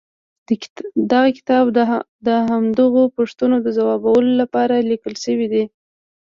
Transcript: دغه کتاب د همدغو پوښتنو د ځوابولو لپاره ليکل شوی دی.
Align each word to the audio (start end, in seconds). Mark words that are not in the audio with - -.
دغه 1.11 1.29
کتاب 1.37 1.65
د 2.27 2.29
همدغو 2.49 3.03
پوښتنو 3.15 3.55
د 3.61 3.67
ځوابولو 3.77 4.31
لپاره 4.41 4.85
ليکل 4.89 5.13
شوی 5.23 5.47
دی. 5.53 5.63